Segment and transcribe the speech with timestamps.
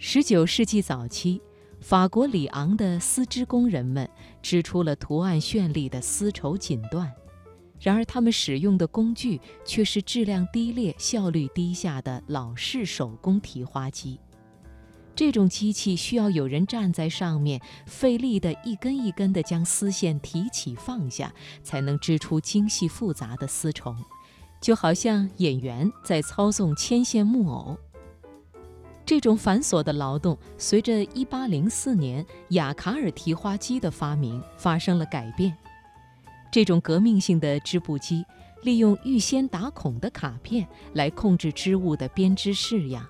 [0.00, 1.42] 十九世纪早期，
[1.80, 4.08] 法国里昂的丝织工人们
[4.40, 7.10] 织出了图案绚丽的丝绸锦缎，
[7.80, 14.20] 然而他们使用的工具却是质量低劣、效率低下的老式手工提花机。
[15.16, 21.34] 这种机器需要有人站在上面，费力地一根一根地将丝线提起放下，
[21.64, 23.96] 才能织出精细复杂的丝绸，
[24.62, 27.76] 就好像演员在操纵牵线木偶。
[29.08, 35.56] 这种繁琐的劳动，随着1804年雅卡尔提花机的发明发生了改变。
[36.52, 38.22] 这种革命性的织布机，
[38.64, 43.02] 利用预先打孔的卡片来控制织物的编织式样，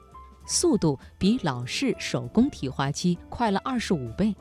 [0.46, 4.32] 速度比老式手工提花机快了25倍，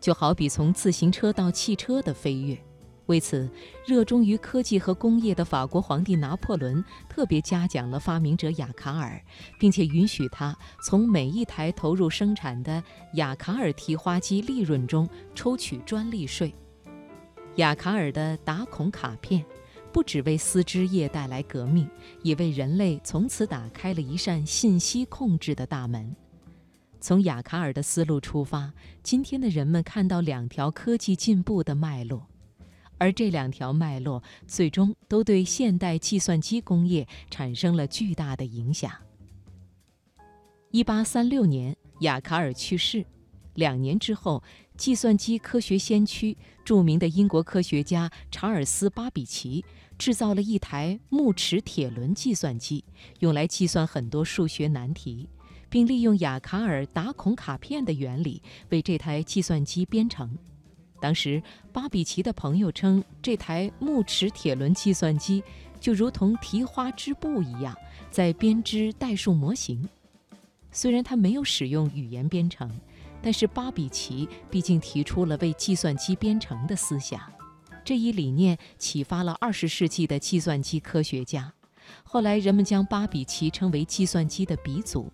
[0.00, 2.58] 就好比从自行车到汽车的飞跃。
[3.06, 3.50] 为此，
[3.84, 9.20] 热衷于科技和工业的法国皇帝拿破仑特别嘉奖了发明者雅卡尔，
[9.58, 12.82] 并且允许他从每一台投入生产的
[13.14, 16.54] 雅卡尔提花机利润中抽取专利税。
[17.56, 19.44] 雅卡尔的打孔卡片
[19.92, 21.86] 不只为丝织业带来革命，
[22.22, 26.14] 也为人类从此打开了一扇信息控制的大门。
[26.98, 28.72] 从雅卡尔的思路出发，
[29.02, 32.28] 今天的人们看到两条科技进步的脉络。
[33.02, 38.92] 而这两条脉络最终都对现代计算机工业产生了巨大的影响。
[40.70, 43.04] 一八三六年，雅卡尔去世，
[43.54, 44.40] 两年之后，
[44.76, 49.64] 计算机科学先驱、著名的英国科学家查尔斯·巴比奇
[49.98, 52.84] 制造了一台木齿铁轮计算机，
[53.18, 55.28] 用来计算很多数学难题，
[55.68, 60.38] 并利用雅卡尔打孔卡片的原理为这台计算机编程。
[61.02, 65.42] 当时，巴比奇的朋友称这台木齿铁轮计算机
[65.80, 67.76] 就如同提花织布一样，
[68.08, 69.88] 在编织代数模型。
[70.70, 72.70] 虽然他没有使用语言编程，
[73.20, 77.20] 但是巴比奇毕竟提出了为计算机编程的思想。
[77.84, 81.52] 这一理念启发了二十世纪的计算机科学家。
[82.04, 85.12] 后来，人们将巴比奇称为计算机的鼻祖。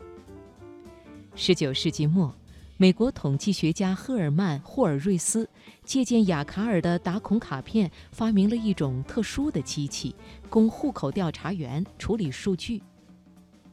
[1.35, 2.37] 十九世纪末。
[2.81, 5.51] 美国统计学家赫尔曼·霍尔瑞斯
[5.83, 10.15] 借鉴雅卡尔的打孔卡片，发明了一种特殊的机器，
[10.49, 12.81] 供户口调查员处理数据。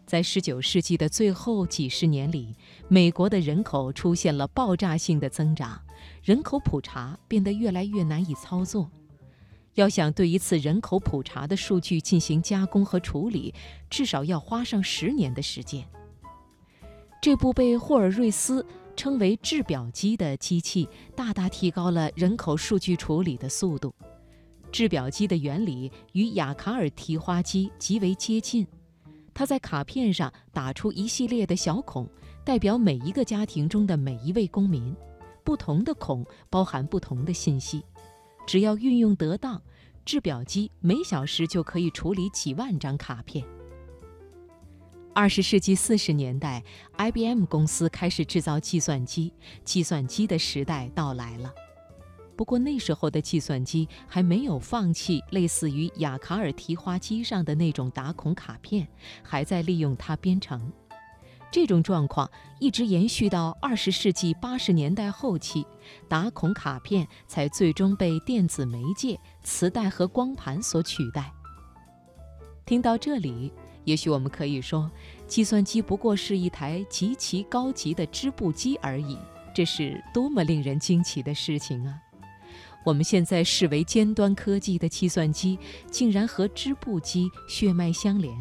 [0.08, 2.56] 在19世纪的最后几十年里，
[2.88, 5.80] 美国的人口出现了爆炸性的增长，
[6.24, 8.90] 人口普查变得越来越难以操作。
[9.76, 13.54] 要想对一次人口普查的数据进行加工和处理，
[13.88, 15.88] 至少要花上十年的时间。
[17.22, 18.66] 这部被霍尔瑞斯。
[18.96, 23.94] 称为制表机的机器大大提高了人口数据处理的速度。
[24.72, 28.66] 制表机的原理与雅卡尔提花机极为接近。
[29.34, 32.10] 它在卡片上打出一系列的小孔，
[32.44, 34.96] 代表每一个家庭中的每一位公民。
[35.44, 37.84] 不同的孔包含不同的信息。
[38.48, 39.62] 只要运用得当，
[40.04, 43.46] 制表机每小时就可以处理几万张卡片。
[45.16, 46.62] 二十世纪四十年代
[46.98, 49.32] ，IBM 公司开始制造计算机，
[49.64, 51.54] 计算机的时代到来了。
[52.36, 58.86] 不过那时候的计算机还没有放弃类似于雅卡尔提花机上的那种打孔卡片，
[59.24, 60.70] 还在利用它编程。
[61.50, 65.66] 这种状况一直延续到二十世纪八十年代后期，
[66.10, 71.32] 打孔卡片才最终被电子媒介、磁带和光盘所取代。
[72.66, 73.54] 听到这里。
[73.86, 74.92] 也许我们可以说，
[75.28, 79.18] 计算机不过是一台极其高级的织布机而已。
[79.56, 81.98] 这是多么令人惊奇的事情啊！
[82.84, 85.58] 我们现在视为尖端科技的计算机，
[85.90, 88.36] 竟然和织布机血脉相连。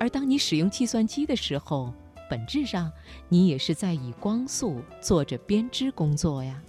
[0.00, 1.94] 而当你使用计算机的时候，
[2.28, 2.90] 本质上
[3.28, 6.60] 你也是在以光速做着编织工作呀。